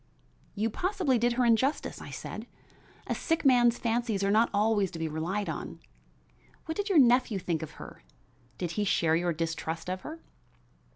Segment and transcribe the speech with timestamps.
[0.55, 2.47] "You possibly did her injustice," I said.
[3.05, 5.79] "A sick man's fancies are not always to be relied on.
[6.65, 8.01] What did your nephew think of her?
[8.57, 10.23] Did he share your distrust of her?"